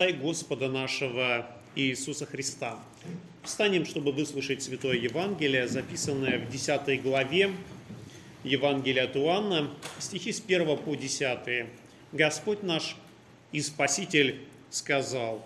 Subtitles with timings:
[0.00, 1.44] Господа нашего
[1.74, 2.78] Иисуса Христа.
[3.42, 7.50] Встанем, чтобы выслушать Святое Евангелие, записанное в 10 главе
[8.44, 11.66] Евангелия от Иоанна, стихи с 1 по 10.
[12.12, 12.94] Господь наш
[13.50, 14.36] и Спаситель
[14.70, 15.44] сказал,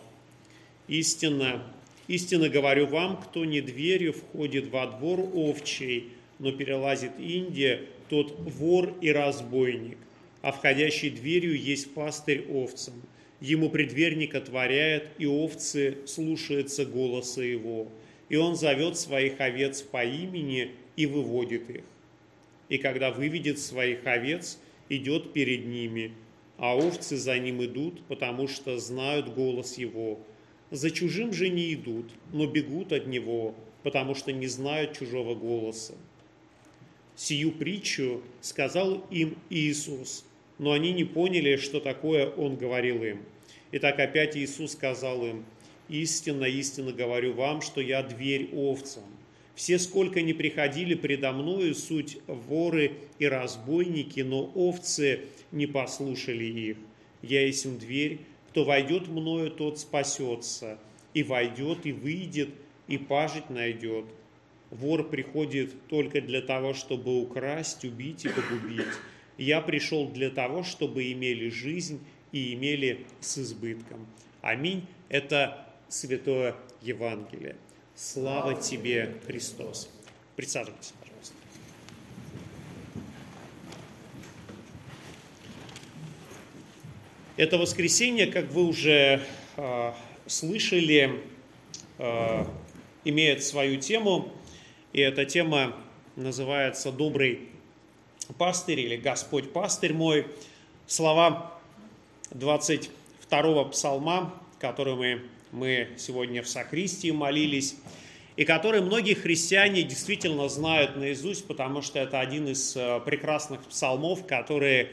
[0.86, 1.62] «Истинно,
[2.06, 8.92] истинно говорю вам, кто не дверью входит во двор овчий, но перелазит Индия, тот вор
[9.00, 9.96] и разбойник,
[10.42, 12.92] а входящий дверью есть пастырь овцам»
[13.42, 17.88] ему предверник отворяет, и овцы слушаются голоса его.
[18.28, 21.82] И он зовет своих овец по имени и выводит их.
[22.68, 26.12] И когда выведет своих овец, идет перед ними,
[26.56, 30.20] а овцы за ним идут, потому что знают голос его.
[30.70, 35.94] За чужим же не идут, но бегут от него, потому что не знают чужого голоса.
[37.16, 40.24] Сию притчу сказал им Иисус,
[40.58, 43.20] но они не поняли, что такое Он говорил им.
[43.74, 45.46] Итак, опять Иисус сказал им,
[45.88, 49.04] «Истинно, истинно говорю вам, что я дверь овцам.
[49.54, 55.20] Все, сколько не приходили предо мною, суть воры и разбойники, но овцы
[55.52, 56.76] не послушали их.
[57.22, 58.20] Я есть им дверь,
[58.50, 60.78] кто войдет мною, тот спасется,
[61.14, 62.50] и войдет, и выйдет,
[62.88, 64.04] и пажить найдет.
[64.70, 68.84] Вор приходит только для того, чтобы украсть, убить и погубить.
[69.38, 72.00] Я пришел для того, чтобы имели жизнь
[72.32, 74.06] и имели с избытком.
[74.40, 74.86] Аминь.
[75.08, 77.56] Это Святое Евангелие.
[77.94, 79.90] Слава тебе, Христос.
[80.36, 81.34] Присаживайтесь, пожалуйста.
[87.36, 89.22] Это воскресенье, как вы уже
[89.56, 89.92] э,
[90.26, 91.20] слышали,
[91.98, 92.44] э,
[93.04, 94.32] имеет свою тему,
[94.92, 95.76] и эта тема
[96.16, 97.48] называется «Добрый
[98.38, 100.26] пастырь» или «Господь пастырь мой».
[100.86, 101.60] Слова
[102.34, 107.76] 22 псалма, который мы, мы сегодня в Сокристии молились,
[108.36, 114.26] и который многие христиане действительно знают наизусть, потому что это один из э, прекрасных псалмов,
[114.26, 114.88] которые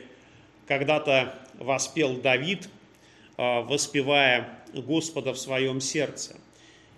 [0.68, 2.68] когда-то воспел Давид,
[3.38, 6.36] э, воспевая Господа в своем сердце.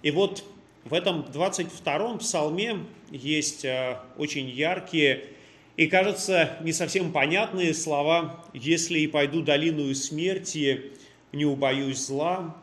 [0.02, 0.44] И вот
[0.84, 2.80] в этом 22-м псалме
[3.12, 5.26] есть э, очень яркие
[5.78, 10.92] и, кажется, не совсем понятные слова «Если и пойду долину смерти,
[11.32, 12.58] не убоюсь зла,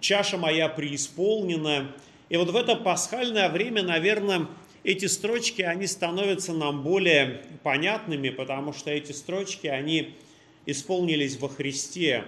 [0.00, 1.92] чаша моя преисполнена».
[2.28, 4.46] И вот в это пасхальное время, наверное,
[4.82, 10.14] эти строчки, они становятся нам более понятными, потому что эти строчки, они
[10.66, 12.24] исполнились во Христе.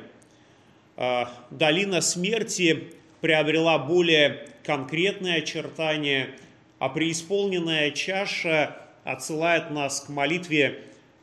[0.97, 6.31] А, долина смерти приобрела более конкретные очертания,
[6.78, 10.83] а преисполненная чаша– отсылает нас к молитве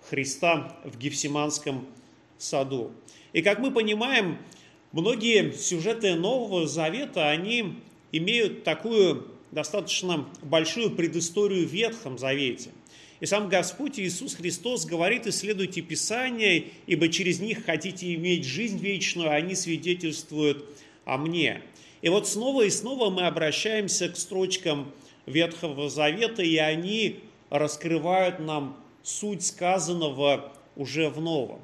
[0.09, 1.85] Христа в Гефсиманском
[2.37, 2.91] саду.
[3.33, 4.37] И как мы понимаем,
[4.93, 7.75] многие сюжеты Нового Завета, они
[8.13, 12.71] имеют такую достаточно большую предысторию в Ветхом Завете.
[13.19, 19.29] И сам Господь Иисус Христос говорит, исследуйте Писания, ибо через них хотите иметь жизнь вечную,
[19.29, 20.65] а они свидетельствуют
[21.05, 21.61] о мне.
[22.01, 24.91] И вот снова и снова мы обращаемся к строчкам
[25.25, 27.19] Ветхого Завета, и они
[27.53, 31.61] раскрывают нам суть сказанного уже в Новом.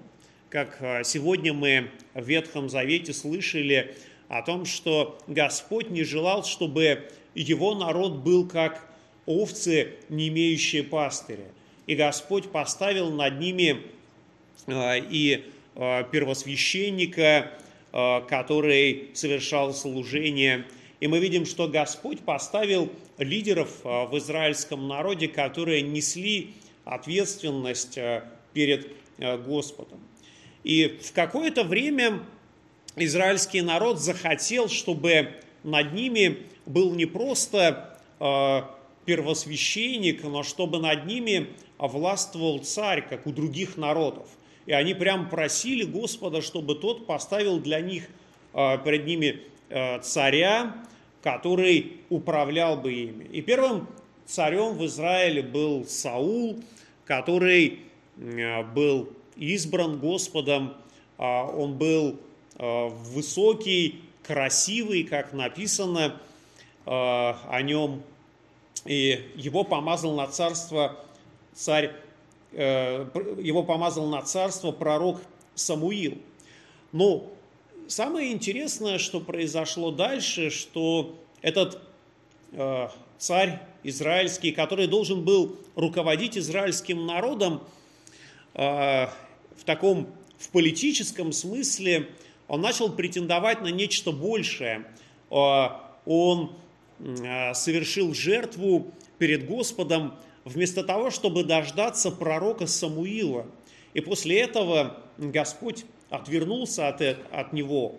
[0.49, 3.95] Как а, сегодня мы в Ветхом Завете слышали
[4.27, 8.87] о том, что Господь не желал, чтобы его народ был как
[9.25, 11.47] овцы, не имеющие пастыря.
[11.87, 13.81] И Господь поставил над ними
[14.67, 15.43] а, и
[15.75, 17.51] а, первосвященника,
[17.91, 20.65] который совершал служение.
[20.99, 28.29] И мы видим, что Господь поставил лидеров а, в израильском народе, которые несли ответственность а,
[28.53, 29.99] перед а, Господом.
[30.63, 32.19] И в какое-то время
[32.97, 37.97] израильский народ захотел, чтобы над ними был не просто
[39.05, 44.27] первосвященник, но чтобы над ними властвовал царь, как у других народов.
[44.65, 48.09] И они прям просили Господа, чтобы тот поставил для них,
[48.53, 49.41] перед ними
[50.01, 50.73] царя,
[51.21, 53.25] который управлял бы ими.
[53.25, 53.87] И первым
[54.25, 56.59] царем в Израиле был Саул,
[57.05, 57.79] который
[58.17, 60.75] э, был избран Господом,
[61.17, 62.19] а, он был
[62.57, 66.19] э, высокий, красивый, как написано
[66.85, 68.03] э, о нем,
[68.85, 70.99] и его помазал на царство
[71.53, 71.93] царь,
[72.53, 75.19] его помазал на царство пророк
[75.55, 76.17] Самуил.
[76.91, 77.29] Но
[77.89, 81.81] самое интересное, что произошло дальше, что этот
[82.51, 82.87] э,
[83.17, 87.61] царь израильский, который должен был руководить израильским народом
[88.53, 89.07] э,
[89.55, 90.07] в таком
[90.37, 92.07] в политическом смысле,
[92.47, 94.85] он начал претендовать на нечто большее.
[95.29, 96.53] Он
[97.53, 100.15] совершил жертву перед Господом
[100.45, 103.45] вместо того, чтобы дождаться пророка Самуила.
[103.93, 107.95] И после этого Господь отвернулся от, от него.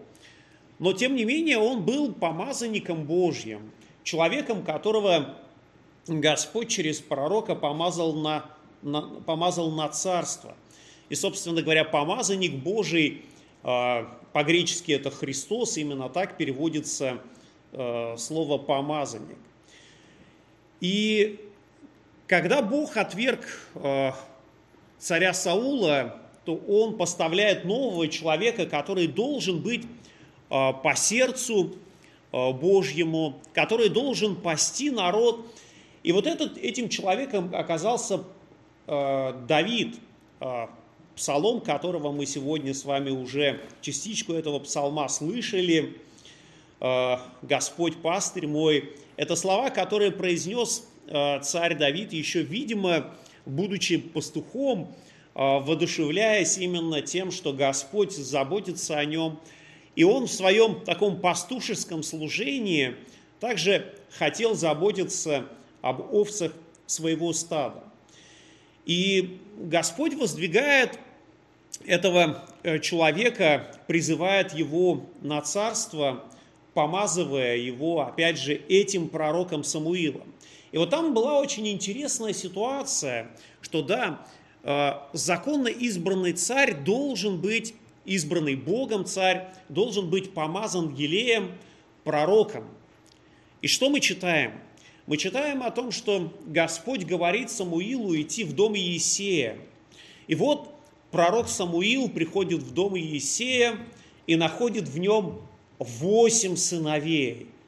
[0.79, 3.71] Но тем не менее он был помазанником Божьим,
[4.03, 5.37] человеком, которого
[6.07, 8.47] Господь через пророка помазал на,
[8.83, 10.57] на, помазал на царство.
[11.09, 13.25] И, собственно говоря, помазанник Божий,
[13.63, 17.21] э, по-гречески это Христос, именно так переводится
[17.73, 19.39] э, слово помазанник.
[20.81, 21.41] И
[22.27, 24.13] когда Бог отверг э,
[24.99, 26.21] царя Саула,
[26.51, 29.87] то он поставляет нового человека, который должен быть э,
[30.51, 31.77] по сердцу
[32.33, 35.47] э, Божьему, который должен пасти народ.
[36.03, 38.25] И вот этот, этим человеком оказался
[38.87, 40.01] Давид,
[41.15, 45.99] псалом которого мы сегодня с вами уже частичку этого псалма слышали.
[47.43, 50.89] «Господь пастырь мой»– это слова, которые произнес
[51.43, 53.15] царь Давид еще, видимо,
[53.45, 54.93] будучи пастухом,
[55.41, 59.41] воодушевляясь именно тем, что Господь заботится о нем.
[59.97, 62.95] И он в своем таком пастушеском служении
[63.41, 65.47] также хотел заботиться
[65.81, 66.53] об овцах
[66.85, 67.83] своего стада.
[68.85, 70.99] И Господь воздвигает
[71.87, 76.23] этого э, человека, призывает его на царство,
[76.75, 80.35] помазывая его, опять же, этим пророком Самуилом.
[80.73, 83.31] И вот там была очень интересная ситуация,
[83.63, 84.21] что да,
[84.63, 87.75] законно избранный царь должен быть,
[88.05, 91.53] избранный Богом царь, должен быть помазан Елеем,
[92.05, 92.65] пророком.
[93.63, 94.53] И что мы читаем?
[95.07, 99.59] Мы читаем о том, что Господь говорит Самуилу идти в дом Иисея.
[100.27, 100.75] И вот
[101.11, 103.77] пророк Самуил приходит в дом Иисея
[104.27, 105.41] и находит в нем
[105.79, 107.49] восемь сыновей–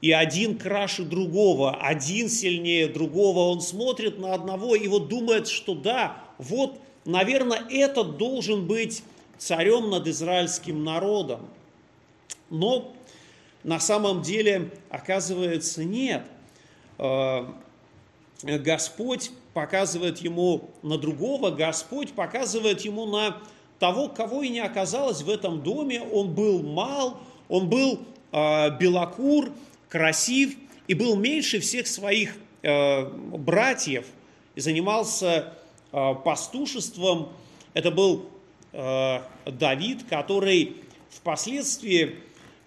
[0.00, 3.50] и один краше другого, один сильнее другого.
[3.50, 9.02] Он смотрит на одного и вот думает, что да, вот, наверное, этот должен быть
[9.36, 11.48] царем над израильским народом.
[12.48, 12.92] Но
[13.62, 16.24] на самом деле, оказывается, нет.
[16.98, 17.46] Э,
[18.42, 23.36] Господь показывает ему на другого, Господь показывает ему на
[23.78, 26.00] того, кого и не оказалось в этом доме.
[26.00, 27.18] Он был мал,
[27.48, 28.00] он был
[28.32, 29.50] э, белокур,
[29.90, 30.56] красив
[30.86, 34.06] и был меньше всех своих э, братьев
[34.54, 35.52] и занимался
[35.92, 37.28] э, пастушеством.
[37.74, 38.30] Это был
[38.72, 40.76] э, Давид, который
[41.10, 42.16] впоследствии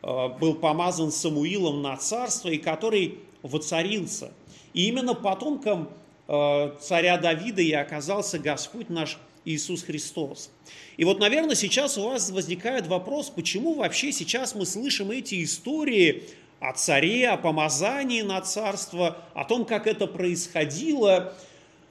[0.04, 4.32] э, был помазан Самуилом на царство и который воцарился.
[4.74, 5.90] И именно потомком
[6.28, 10.52] э, царя Давида и оказался Господь наш Иисус Христос.
[10.98, 16.24] И вот, наверное, сейчас у вас возникает вопрос, почему вообще сейчас мы слышим эти истории
[16.64, 21.34] о царе, о помазании на царство, о том, как это происходило.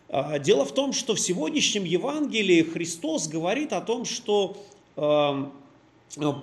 [0.08, 4.56] А, дело в том, что в сегодняшнем Евангелии Христос говорит о том, что
[4.96, 5.52] эм,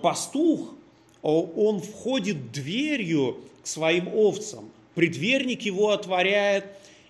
[0.03, 0.75] пастух,
[1.23, 6.67] он входит дверью к своим овцам, предверник его отворяет,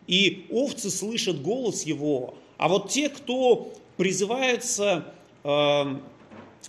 [0.07, 2.33] и овцы слышат голос его.
[2.57, 5.13] А вот те, кто призываются
[5.44, 6.01] эм,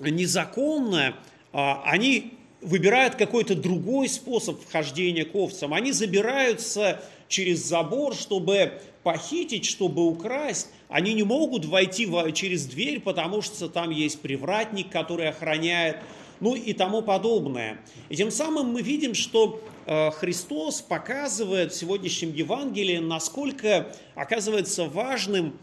[0.00, 1.14] незаконно,
[1.52, 5.74] а, они выбирают какой-то другой способ вхождения к овцам.
[5.74, 10.68] Они забираются через забор, чтобы похитить, чтобы украсть.
[10.88, 15.98] Они не могут войти через дверь, потому что там есть привратник, который охраняет,
[16.40, 17.80] ну и тому подобное.
[18.08, 25.54] И тем самым мы видим, что э, Христос показывает в сегодняшнем Евангелии, насколько оказывается важным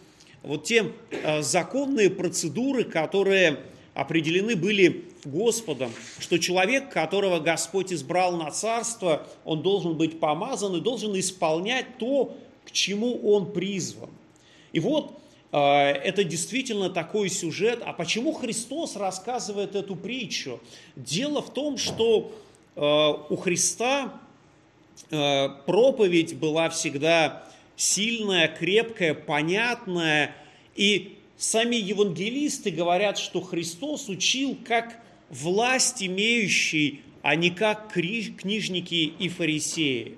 [0.44, 3.60] вот те э, законные процедуры, которые
[3.98, 10.82] определены были Господом, что человек, которого Господь избрал на царство, он должен быть помазан и
[10.82, 14.10] должен исполнять то, к чему он призван.
[14.72, 15.20] И вот
[15.52, 17.82] э, это действительно такой сюжет.
[17.84, 20.60] А почему Христос рассказывает эту притчу?
[20.96, 22.32] Дело в том, что
[22.76, 24.14] э, у Христа
[25.10, 27.44] э, проповедь была всегда
[27.76, 30.36] сильная, крепкая, понятная.
[30.76, 39.30] И сами евангелисты говорят, что Христос учил как власть имеющий, а не как книжники и
[39.30, 40.18] фарисеи.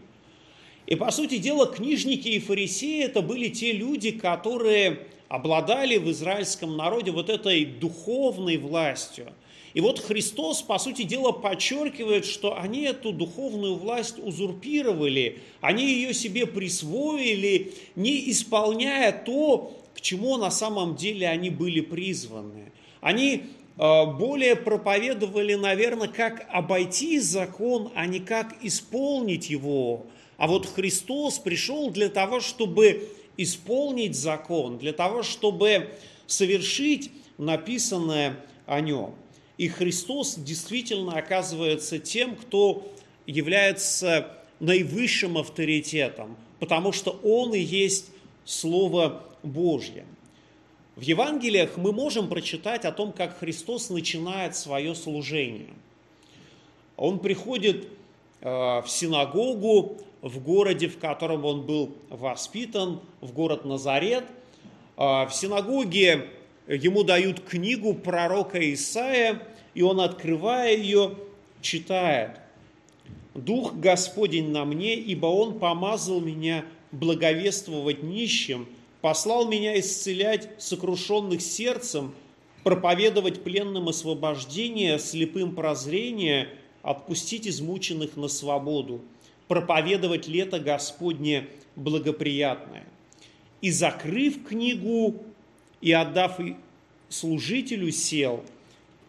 [0.87, 6.75] И, по сути дела, книжники и фарисеи– это были те люди, которые обладали в израильском
[6.75, 9.31] народе вот этой духовной властью.
[9.75, 16.15] И вот Христос, по сути дела, подчеркивает, что они эту духовную власть узурпировали, они ее
[16.15, 22.71] себе присвоили, не исполняя то, к чему на самом деле они были призваны.
[23.01, 23.43] Они
[23.77, 30.05] э, более проповедовали, наверное, как обойти закон, а не как исполнить его.
[30.37, 35.89] А вот Христос пришел для того, чтобы исполнить закон, для того, чтобы
[36.27, 38.37] совершить написанное
[38.67, 39.13] о нем.
[39.57, 42.89] И Христос действительно оказывается тем, кто
[43.25, 48.11] является наивысшим авторитетом, потому что Он и есть
[48.45, 50.05] Слово Божье.
[50.95, 55.73] В Евангелиях мы можем прочитать о том, как Христос начинает свое служение.
[56.97, 57.87] Он приходит
[58.41, 64.25] э, в синагогу в городе, в котором он был воспитан, в город Назарет.
[64.97, 66.27] Э, в синагоге
[66.67, 69.41] ему дают книгу пророка Исаия,
[69.73, 71.15] и он, открывая ее,
[71.61, 72.39] читает.
[73.35, 78.67] «Дух Господень на мне, ибо Он помазал меня благовествовать нищим,
[79.01, 82.13] послал меня исцелять сокрушенных сердцем,
[82.63, 86.49] проповедовать пленным освобождение, слепым прозрение,
[86.81, 89.01] отпустить измученных на свободу,
[89.47, 92.85] проповедовать лето Господне благоприятное».
[93.61, 95.21] И закрыв книгу,
[95.81, 96.39] и отдав
[97.09, 98.43] служителю сел,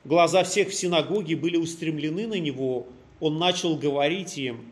[0.05, 2.87] глаза всех в синагоге были устремлены на него,
[3.21, 4.65] он начал говорить им,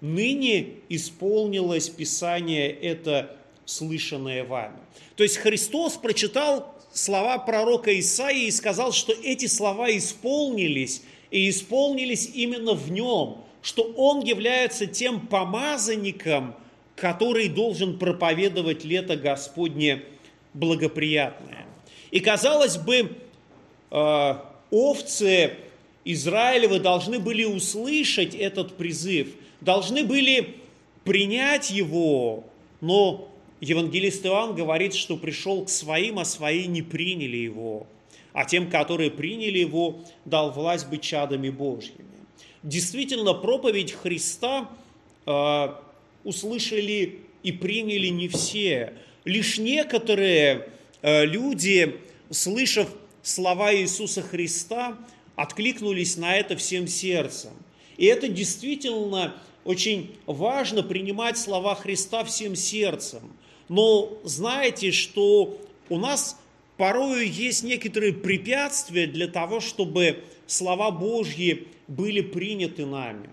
[0.00, 4.78] ныне исполнилось Писание это, слышанное вами.
[5.16, 12.30] То есть Христос прочитал слова пророка Исаии и сказал, что эти слова исполнились, и исполнились
[12.32, 16.54] именно в нем, что он является тем помазанником,
[16.96, 20.02] который должен проповедовать лето Господне
[20.52, 21.66] благоприятное.
[22.10, 23.16] И казалось бы,
[23.90, 24.34] э,
[24.70, 25.56] овцы
[26.04, 29.28] Израилевы должны были услышать этот призыв,
[29.60, 30.56] должны были
[31.02, 32.44] принять его,
[32.80, 33.33] но
[33.64, 37.86] евангелист Иоанн говорит, что пришел к своим, а свои не приняли его,
[38.32, 42.04] а тем, которые приняли его, дал власть быть чадами Божьими.
[42.62, 44.70] Действительно, проповедь Христа
[45.26, 45.68] э,
[46.24, 48.94] услышали и приняли не все,
[49.24, 50.68] Лишь некоторые
[51.00, 51.98] э, люди,
[52.30, 52.88] слышав
[53.22, 54.98] слова Иисуса Христа,
[55.34, 57.52] откликнулись на это всем сердцем.
[57.96, 63.32] И это действительно очень важно принимать слова Христа всем сердцем.
[63.68, 66.40] Но знаете, что у нас
[66.76, 73.28] порою есть некоторые препятствия для того, чтобы слова Божьи были приняты нами.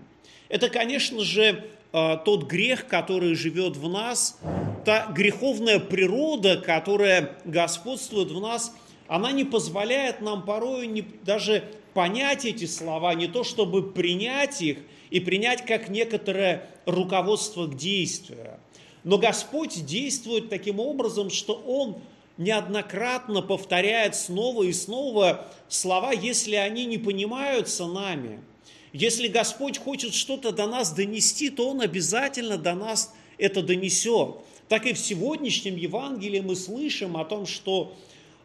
[0.48, 4.38] Это, конечно же, Э, тот грех, который живет в нас,
[4.84, 8.74] та греховная природа, которая господствует в нас,
[9.08, 14.78] она не позволяет нам порой не, даже понять эти слова, не то чтобы принять их
[15.10, 18.58] и принять как некоторое руководство к действию.
[19.04, 21.96] Но Господь действует таким образом, что Он
[22.38, 28.40] неоднократно повторяет снова и снова слова, если они не понимаются нами–
[28.92, 34.36] если Господь хочет что-то до нас донести, то Он обязательно до нас это донесет.
[34.68, 37.94] Так и в сегодняшнем Евангелии мы слышим о том, что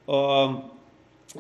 [0.08, 0.48] э,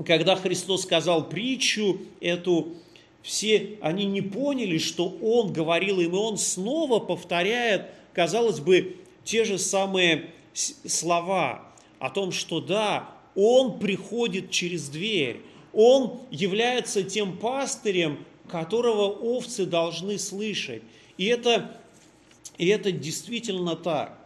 [0.05, 2.75] когда Христос сказал притчу эту,
[3.21, 9.43] все они не поняли, что Он говорил им, и Он снова повторяет, казалось бы, те
[9.43, 11.61] же самые слова
[11.99, 15.41] о том, что да, Он приходит через дверь,
[15.73, 20.81] Он является тем пастырем, которого овцы должны слышать.
[21.17, 21.77] И это,
[22.57, 24.17] и это действительно так.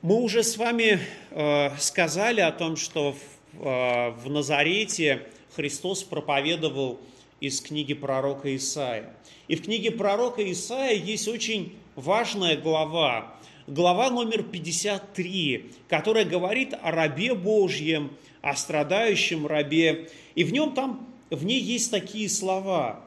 [0.00, 1.00] Мы уже с вами
[1.30, 5.26] э, сказали о том, что в, э, в Назарете
[5.56, 7.00] Христос проповедовал
[7.40, 9.12] из книги пророка Исаия.
[9.48, 13.34] И в книге пророка Исаия есть очень важная глава,
[13.66, 20.08] глава номер 53, которая говорит о рабе Божьем, о страдающем рабе.
[20.36, 23.04] И в нем там в ней есть такие слова.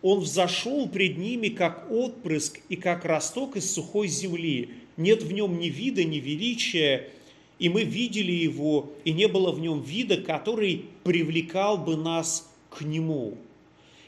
[0.00, 4.70] Он взошел пред ними, как отпрыск и как росток из сухой земли.
[4.96, 7.10] Нет в нем ни вида, ни величия,
[7.58, 12.80] и мы видели его, и не было в нем вида, который привлекал бы нас к
[12.80, 13.36] нему.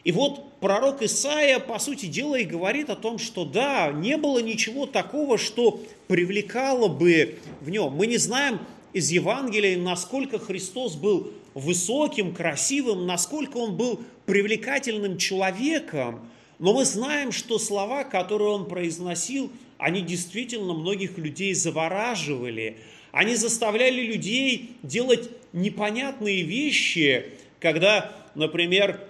[0.05, 4.39] И вот пророк Исаия, по сути дела, и говорит о том, что да, не было
[4.39, 7.93] ничего такого, что привлекало бы в нем.
[7.95, 8.61] Мы не знаем
[8.93, 17.33] из Евангелия, насколько Христос был высоким, красивым, насколько он был привлекательным человеком, но мы знаем,
[17.33, 22.77] что слова, которые он произносил, они действительно многих людей завораживали.
[23.11, 27.27] Они заставляли людей делать непонятные вещи,
[27.59, 29.01] когда, например,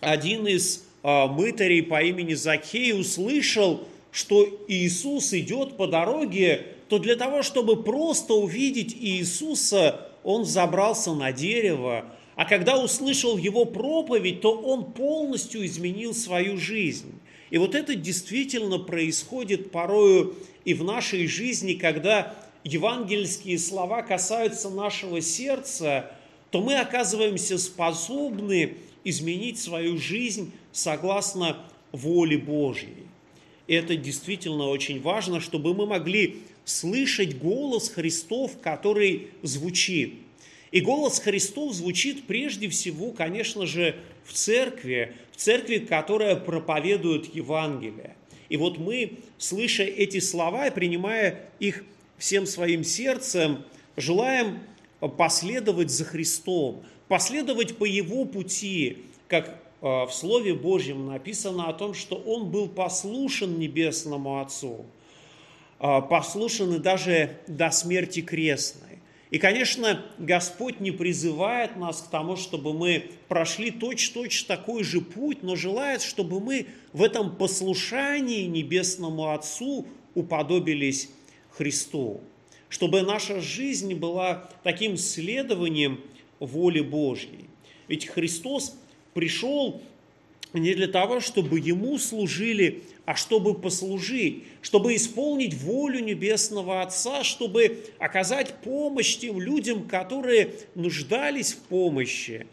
[0.00, 7.16] один из а, мытарей по имени Закей услышал, что Иисус идет по дороге, то для
[7.16, 14.52] того, чтобы просто увидеть Иисуса, он забрался на дерево, а когда услышал его проповедь, то
[14.52, 17.18] он полностью изменил свою жизнь.
[17.50, 25.20] И вот это действительно происходит порою и в нашей жизни, когда евангельские слова касаются нашего
[25.20, 26.10] сердца,
[26.50, 28.74] то мы оказываемся способны
[29.08, 33.06] изменить свою жизнь согласно воле Божьей.
[33.68, 40.14] Это действительно очень важно, чтобы мы могли слышать голос Христов, который звучит.
[40.72, 48.16] И голос Христов звучит прежде всего, конечно же, в церкви, в церкви, которая проповедует Евангелие.
[48.48, 51.84] И вот мы, слыша эти слова и принимая их
[52.18, 53.64] всем своим сердцем,
[53.96, 54.58] желаем
[55.00, 58.98] последовать за Христом, последовать по Его пути,
[59.28, 64.86] как э, в Слове Божьем написано о том, что Он был послушен Небесному Отцу,
[65.80, 68.86] э, послушан и даже до смерти крестной.
[69.30, 75.42] И, конечно, Господь не призывает нас к тому, чтобы мы прошли точь-точь такой же путь,
[75.42, 81.10] но желает, чтобы мы в этом послушании Небесному Отцу уподобились
[81.50, 82.20] Христу,
[82.68, 86.00] чтобы наша жизнь была таким следованием
[86.40, 87.46] воли Божьей.
[87.88, 88.76] Ведь Христос
[89.14, 89.80] пришел
[90.52, 97.84] не для того, чтобы Ему служили а чтобы послужить, чтобы исполнить волю Небесного Отца, чтобы
[97.98, 102.48] оказать помощь тем людям, которые нуждались в помощи.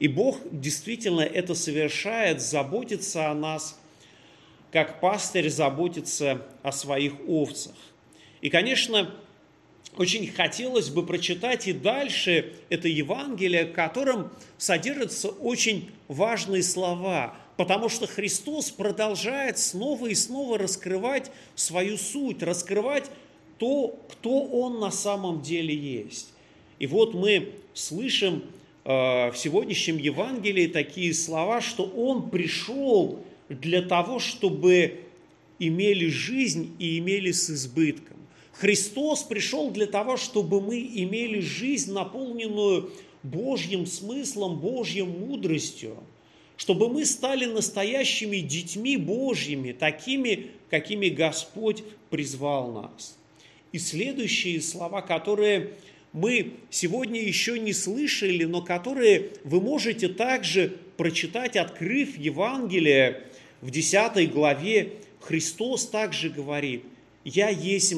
[0.00, 3.80] И Бог действительно это совершает, заботится о нас,
[4.72, 7.76] как пастырь заботится о своих овцах.
[8.40, 9.14] И, конечно,
[9.98, 17.88] очень хотелось бы прочитать и дальше это Евангелие, в котором содержатся очень важные слова– потому
[17.88, 23.10] что Христос продолжает снова и снова раскрывать свою суть, раскрывать
[23.58, 26.32] то, кто Он на самом деле есть.
[26.78, 28.44] И вот мы слышим
[28.84, 35.00] э, в сегодняшнем Евангелии такие слова, что Он пришел для того, чтобы
[35.58, 38.07] имели жизнь и имели с избытком.
[38.58, 42.90] Христос пришел для того, чтобы мы имели жизнь, наполненную
[43.22, 45.96] Божьим смыслом, Божьей мудростью–
[46.58, 53.16] чтобы мы стали настоящими детьми Божьими, такими, какими Господь призвал нас.
[53.70, 55.74] И следующие слова, которые
[56.12, 63.22] мы сегодня еще не слышали, но которые вы можете также прочитать, открыв Евангелие
[63.60, 66.82] в 10 главе, Христос также говорит,
[67.24, 67.94] «Я есть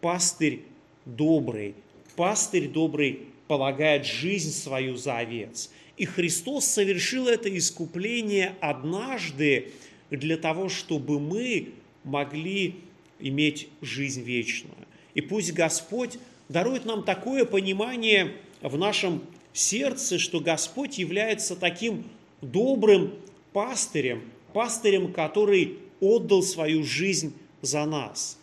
[0.00, 0.62] пастырь
[1.04, 1.74] добрый,
[2.16, 5.70] пастырь добрый полагает жизнь свою за овец».
[5.96, 9.72] И Христос совершил это искупление однажды
[10.10, 11.70] для того, чтобы мы
[12.04, 12.76] могли
[13.18, 14.76] иметь жизнь вечную.
[15.14, 22.04] И пусть Господь дарует нам такое понимание в нашем сердце, что Господь является таким
[22.40, 23.14] добрым
[23.52, 28.38] пастырем, пастырем, который отдал свою жизнь за нас.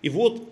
[0.00, 0.48] И вот,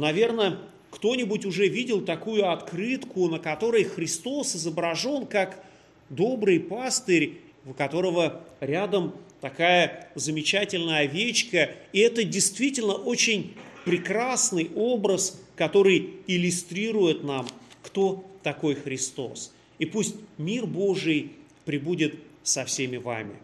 [0.00, 0.58] наверное,
[0.90, 5.62] кто-нибудь уже видел такую открытку, на которой Христос изображен как
[6.08, 11.70] добрый пастырь, у которого рядом такая замечательная овечка.
[11.92, 13.54] И это действительно очень
[13.84, 17.46] прекрасный образ, который иллюстрирует нам,
[17.82, 19.52] кто такой Христос.
[19.78, 21.32] И пусть мир Божий
[21.64, 23.36] пребудет со всеми вами.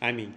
[0.00, 0.32] Аминь.